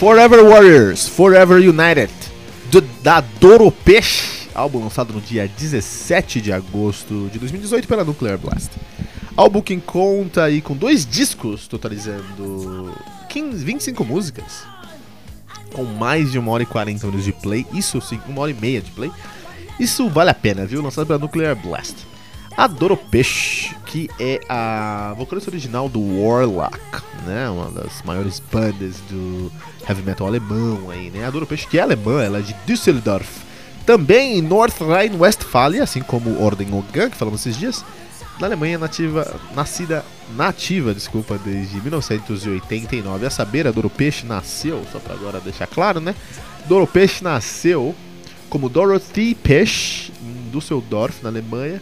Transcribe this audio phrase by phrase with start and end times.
[0.00, 2.10] Forever Warriors, Forever United,
[2.70, 8.70] do, da Doropesh, álbum lançado no dia 17 de agosto de 2018 pela Nuclear Blast.
[9.36, 12.96] Álbum que conta aí com dois discos, totalizando
[13.28, 14.64] 15, 25 músicas,
[15.74, 18.54] com mais de 1 hora e 40 minutos de play, isso sim, 1 hora e
[18.54, 19.12] meia de play.
[19.78, 20.80] Isso vale a pena, viu?
[20.80, 21.96] Lançado pela Nuclear Blast.
[22.56, 26.78] A Doropesh, que é a vocalista original do Warlock,
[27.24, 27.48] né?
[27.48, 29.50] Uma das maiores bandas do
[29.88, 31.24] heavy metal alemão aí, né?
[31.24, 33.28] A Doropesh, que é alemã, ela é de Düsseldorf.
[33.86, 37.84] Também em North Rhine-Westphalia, assim como Ordem Ogan, que falamos esses dias.
[38.38, 40.04] Na Alemanha, nativa, nascida
[40.36, 43.26] nativa, desculpa, desde 1989.
[43.26, 46.14] A saber, a Doropesh nasceu, só para agora deixar claro, né?
[46.66, 47.94] Doropesh nasceu
[48.48, 51.80] como Dorothy Pesch em Düsseldorf, na Alemanha,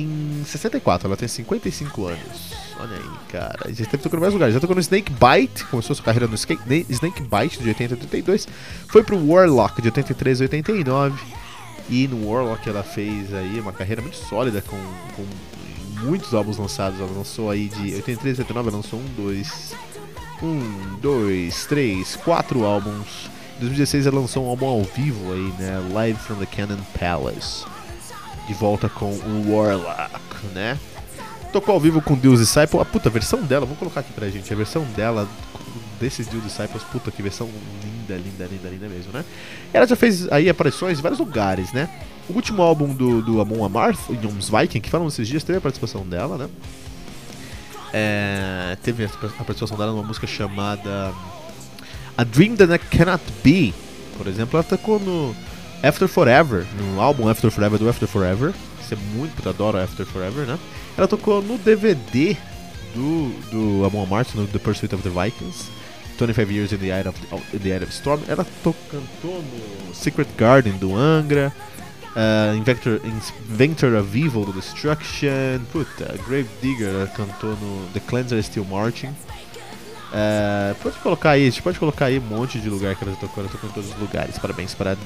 [0.00, 2.54] em 64, ela tem 55 anos.
[2.78, 3.72] Olha aí, cara.
[3.72, 4.54] Já teve tocando em vários lugares.
[4.54, 7.96] Já tocou no Snake Bite, começou sua carreira no Snake, Snake Bite de 80 a
[7.96, 8.48] 82.
[8.88, 11.22] Foi pro Warlock de 83 a 89.
[11.88, 14.76] E no Warlock ela fez aí uma carreira muito sólida com,
[15.14, 15.24] com
[16.04, 16.98] muitos álbuns lançados.
[16.98, 19.74] Ela lançou aí de 83 a 89, ela lançou um, dois.
[20.42, 23.30] Um, dois, três, quatro álbuns.
[23.56, 25.88] Em 2016 ela lançou um álbum ao vivo aí, né?
[25.92, 27.64] Live from the Cannon Palace
[28.46, 30.78] de volta com o Warlock, né?
[31.52, 32.80] Tocou ao vivo com Deus Disciple.
[32.80, 34.52] A puta, a versão dela, vou colocar aqui pra gente.
[34.52, 35.28] A versão dela
[36.00, 37.48] desses Deus Disciples, puta, que versão
[37.82, 39.24] linda, linda, linda, linda mesmo, né?
[39.72, 41.88] Ela já fez aí aparições em vários lugares, né?
[42.28, 45.60] O último álbum do, do Amon Amarth, Yoms Viking, que falam esses dias, teve a
[45.60, 46.48] participação dela, né?
[47.92, 51.12] É, teve a participação dela numa música chamada
[52.18, 53.72] A Dream That Cannot Be,
[54.18, 54.58] por exemplo.
[54.58, 55.34] Ela tocou no
[55.84, 58.54] After Forever, no álbum After Forever do After Forever.
[58.80, 60.58] Você é muito, adoro After Forever, né?
[60.96, 62.34] Ela tocou no DVD
[62.94, 65.68] do, do Amon Amarth, no The Pursuit of the Vikings.
[66.16, 67.18] 25 Years in the Eye of,
[67.52, 68.22] in the Eye of Storm.
[68.28, 71.52] Ela to, cantou no Secret Garden do Angra.
[72.16, 75.60] Uh, Inventor, Inventor of Evil do Destruction.
[75.70, 79.08] Puta, Grave Digger ela cantou no The Cleanser Still Marching.
[79.08, 83.14] Uh, pode colocar aí, a gente pode colocar aí um monte de lugar que ela
[83.16, 83.42] tocou.
[83.42, 84.38] Ela tocou em todos os lugares.
[84.38, 84.96] Parabéns para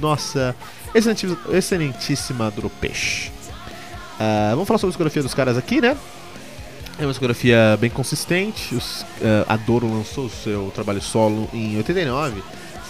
[0.00, 0.54] nossa
[0.94, 3.30] excelentíssima Dropesh.
[4.14, 5.96] Uh, vamos falar sobre a discografia dos caras aqui, né?
[6.98, 8.74] É uma discografia bem consistente.
[8.74, 12.42] Os, uh, a Doro lançou seu trabalho solo em 89,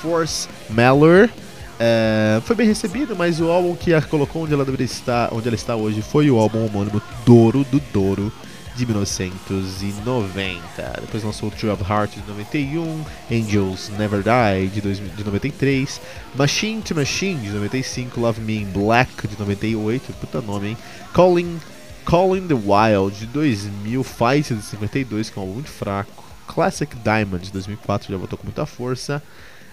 [0.00, 1.28] Force Malor.
[1.28, 5.48] Uh, foi bem recebido, mas o álbum que a colocou onde ela deveria estar, onde
[5.48, 8.32] ela está hoje, foi o álbum homônimo Doro do Doro
[8.80, 11.00] de 1990.
[11.02, 16.00] Depois lançou True of Heart de 91, Angels Never Die de, dois, de 93,
[16.34, 20.78] Machine to Machine de 95, Love Me in Black de 98, puta nome, hein?
[21.12, 21.60] Calling,
[22.06, 26.96] Calling the Wild de 2000, Fight de 52, que é um álbum muito fraco, Classic
[26.96, 29.22] Diamond de 2004, já voltou com muita força,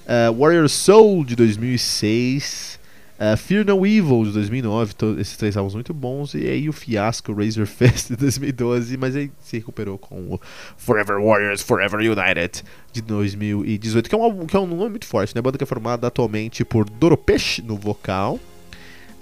[0.03, 2.77] uh, Warrior Soul de 2006.
[3.19, 7.33] Uh, Fear No Evil de 2009, esses três álbuns muito bons, e aí o fiasco
[7.33, 10.41] Razor Fest de 2012, mas aí se recuperou com o
[10.77, 15.07] Forever Warriors, Forever United de 2018, que é um, álbum, que é um nome muito
[15.07, 15.39] forte, né?
[15.39, 18.39] A banda que é formada atualmente por Doropesh no vocal,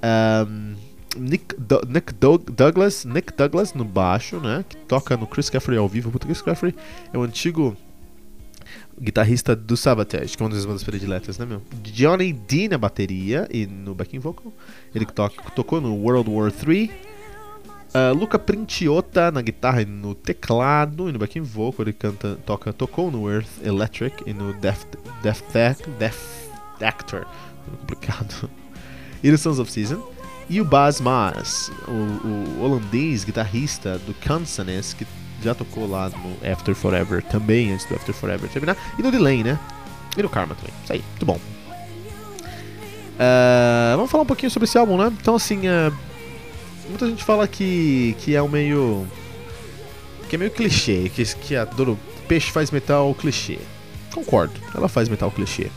[0.03, 0.75] um,
[1.18, 4.65] Nick, Do Nick Do Douglas, Nick Douglas no baixo, né?
[4.68, 6.12] Que toca no Chris Caffrey ao vivo.
[6.12, 6.75] Porque Chris Caffrey
[7.13, 7.75] é um antigo
[9.00, 11.62] guitarrista do Sabotage, que é uma das bandas prediletas, né, meu?
[11.83, 14.54] Johnny D na bateria e no backing vocal.
[14.94, 16.92] Ele to tocou no World War III.
[17.95, 21.86] Uh, Luca Princiota na guitarra e no teclado e no backing vocal.
[21.86, 24.86] Ele canta, toca, tocou no Earth Electric e no Death,
[25.22, 26.45] Death, Death, Death
[26.81, 27.25] Actor.
[27.80, 28.50] Complicado.
[29.24, 30.16] E no Sons of Season.
[30.48, 31.92] E o Baz Mas, o,
[32.27, 35.04] o holandês guitarrista do Cansanes, que
[35.42, 38.78] já tocou lá no After Forever também, antes do After Forever terminar.
[38.98, 39.60] E no Delay, né?
[40.18, 40.74] E no Karma também.
[40.84, 41.40] Isso aí, muito bom.
[43.16, 45.12] Uh, vamos falar um pouquinho sobre esse álbum, né?
[45.20, 45.94] Então, assim, uh,
[46.90, 49.06] muita gente fala que, que é um meio.
[50.30, 51.98] que é meio clichê, que, que a Doro
[52.28, 53.60] Peixe faz metal clichê.
[54.14, 55.70] Concordo, ela faz metal clichê.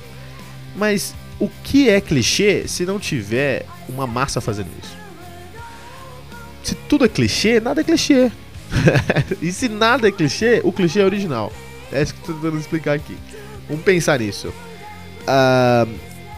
[0.76, 4.96] Mas o que é clichê se não tiver uma massa fazendo isso?
[6.62, 8.30] Se tudo é clichê, nada é clichê.
[9.40, 11.52] e se nada é clichê, o clichê é original.
[11.92, 13.16] É isso que tô tentando explicar aqui.
[13.68, 14.48] Vamos pensar nisso.
[14.48, 15.88] Uh,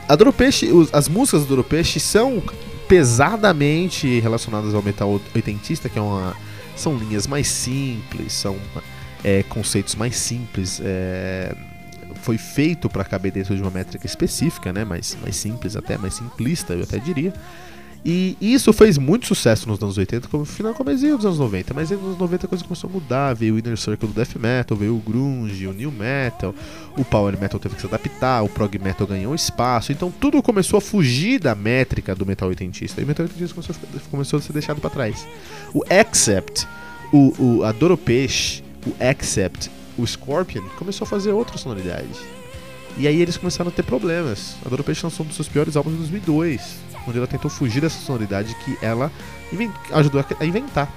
[0.08, 2.42] a as músicas do Doropeixe são
[2.88, 6.34] pesadamente relacionadas ao metal oitentista, que é uma,
[6.74, 8.56] são linhas mais simples, são
[9.22, 10.80] é, conceitos mais simples.
[10.82, 11.54] É,
[12.22, 14.84] foi feito para caber dentro de uma métrica específica, né?
[14.84, 17.32] Mais, mais simples até, mais simplista, eu até diria.
[18.04, 21.74] E isso fez muito sucesso nos anos 80, como final começo dos anos 90.
[21.74, 23.34] Mas nos anos 90 a coisa começou a mudar.
[23.34, 26.54] Veio o Inner Circle do Death Metal, veio o Grunge, o New Metal,
[26.96, 29.92] o Power Metal teve que se adaptar, o Prog Metal ganhou espaço.
[29.92, 33.00] Então tudo começou a fugir da métrica do metal oitentista.
[33.02, 35.26] E o metal oitentista começou a, começou a ser deixado para trás.
[35.74, 36.66] O Accept,
[37.12, 42.39] o, o, a Doropesh, o Accept, o Scorpion começou a fazer outra sonoridade.
[42.96, 44.56] E aí eles começaram a ter problemas.
[44.64, 47.98] A Doropesh lançou um dos seus piores álbuns em 2002 onde ela tentou fugir dessa
[48.00, 49.10] sonoridade que ela
[49.92, 50.92] ajudou a inventar.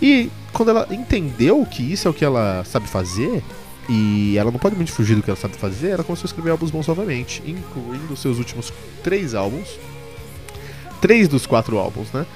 [0.00, 3.42] E quando ela entendeu que isso é o que ela sabe fazer,
[3.88, 6.50] e ela não pode muito fugir do que ela sabe fazer, ela começou a escrever
[6.50, 8.72] álbuns bons novamente, incluindo seus últimos
[9.02, 9.68] três álbuns.
[11.00, 12.26] Três dos quatro álbuns, né?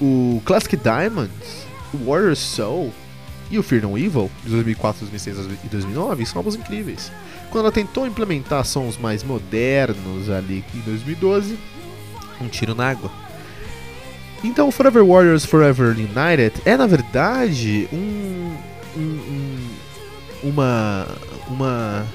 [0.00, 2.92] O Classic Diamonds, o Warrior Soul
[3.50, 7.12] e o Fear No Evil, de 2004, 2006 e 2009, são álbuns incríveis.
[7.50, 11.58] Quando ela tentou implementar sons mais modernos ali em 2012,
[12.40, 13.10] um tiro na água.
[14.44, 18.56] Então, Forever Warriors Forever United é na verdade um,
[18.96, 19.56] um, um
[20.42, 21.06] uma
[21.48, 22.06] uma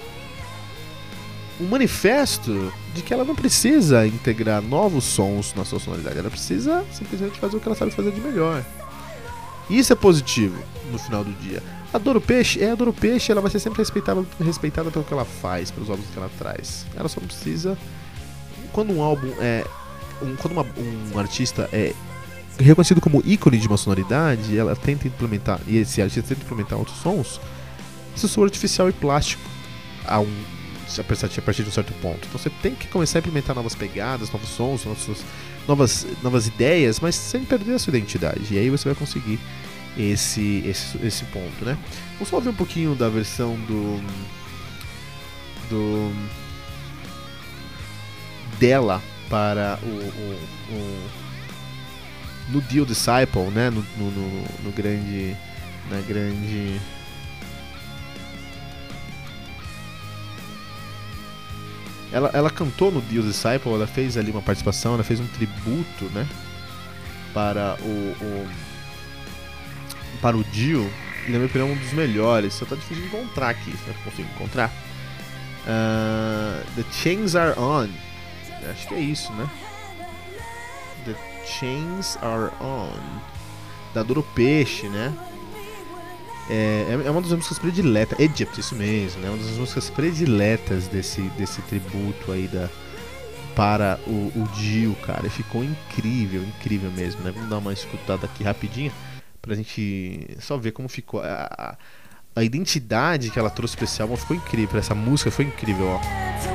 [1.59, 6.83] um manifesto de que ela não precisa integrar novos sons na sua sonoridade, ela precisa
[6.91, 8.63] simplesmente fazer o que ela sabe fazer de melhor.
[9.69, 10.61] Isso é positivo
[10.91, 11.61] no final do dia.
[11.93, 15.13] A Doro Peixe é a Doro Peixe, ela vai ser sempre respeitada, respeitada pelo que
[15.13, 16.85] ela faz, pelos álbuns que ela traz.
[16.95, 17.77] Ela só precisa.
[18.71, 19.65] Quando um álbum é
[20.21, 20.65] um, quando uma,
[21.13, 21.93] um artista é
[22.57, 26.97] reconhecido como ícone de uma sonoridade, ela tenta implementar, e esse artista tenta implementar outros
[26.97, 27.41] sons,
[28.15, 29.43] isso soa artificial e plástico
[30.05, 30.43] a, um,
[30.99, 32.25] a partir de um certo ponto.
[32.27, 34.85] Então você tem que começar a implementar novas pegadas, novos sons,
[35.67, 38.53] novas, novas ideias, mas sem perder a sua identidade.
[38.53, 39.39] E aí você vai conseguir
[39.97, 41.77] esse, esse, esse ponto, né?
[42.13, 44.01] Vamos só ouvir um pouquinho da versão do.
[45.69, 46.11] do.
[48.59, 51.09] dela para o, o, o
[52.49, 53.69] no Deal Disciple, né?
[53.69, 55.35] No, no, no, no, grande.
[55.89, 56.79] Na grande.
[62.11, 66.05] Ela, ela cantou no Deal Disciple, ela fez ali uma participação, ela fez um tributo,
[66.13, 66.27] né?
[67.33, 68.15] Para o.
[68.21, 68.70] o
[70.21, 70.89] para o Dio,
[71.27, 72.53] e na minha opinião é um dos melhores.
[72.53, 74.71] Só tá difícil de encontrar aqui, se eu consigo encontrar.
[75.63, 77.87] Uh, the Chains Are On
[78.69, 79.49] Acho que é isso, né?
[81.05, 82.91] The Chains Are On.
[83.93, 85.13] Da Duro Peixe, né?
[86.49, 88.19] É, é, é uma das músicas prediletas.
[88.19, 89.29] Egypt, isso mesmo, né?
[89.29, 92.69] Uma das músicas prediletas desse, desse tributo aí da,
[93.55, 95.25] para o, o Dio, cara.
[95.25, 97.31] E ficou incrível, incrível mesmo, né?
[97.31, 98.91] Vamos dar uma escutada aqui rapidinho
[99.41, 101.21] pra gente só ver como ficou.
[101.21, 101.77] A,
[102.35, 104.79] a, identidade que ela trouxe pra esse álbum ficou incrível.
[104.79, 106.50] Essa música foi incrível, ó.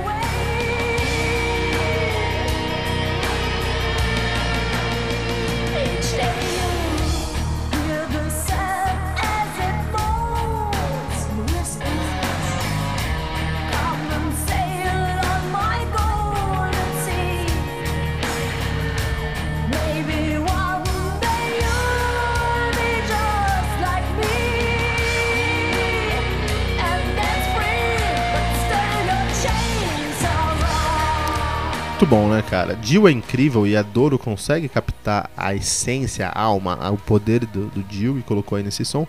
[31.97, 32.79] Muito bom, né, cara?
[32.83, 37.69] Jill é incrível e a Doro consegue captar a essência, a alma, o poder do,
[37.69, 39.07] do Jill e colocou aí nesse som.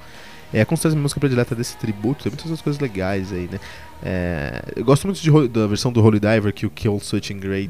[0.54, 3.60] É com certeza a música predileta desse tributo, tem muitas outras coisas legais aí, né?
[4.02, 7.70] É, eu gosto muito de, da versão do Holy Diver que o Kill Switch Engage,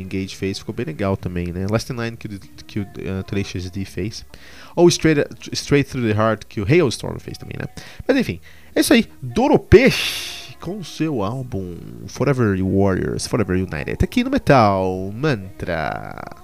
[0.00, 1.68] Engage fez, ficou bem legal também, né?
[1.70, 2.28] Last in Line que,
[2.66, 4.26] que o uh, Tenacious D fez.
[4.74, 7.66] Ou Straight, Straight Through the Heart que o Hailstorm fez também, né?
[8.08, 8.40] Mas enfim,
[8.74, 9.06] é isso aí.
[9.22, 16.43] Doropesh com seu álbum Forever Warriors, Forever United, aqui no Metal Mantra.